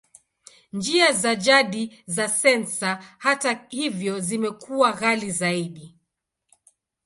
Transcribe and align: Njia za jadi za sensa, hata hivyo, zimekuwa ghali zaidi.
Njia 0.75 1.09
za 1.21 1.33
jadi 1.35 1.93
za 2.07 2.27
sensa, 2.27 2.95
hata 3.17 3.65
hivyo, 3.69 4.19
zimekuwa 4.19 4.91
ghali 4.91 5.31
zaidi. 5.31 5.97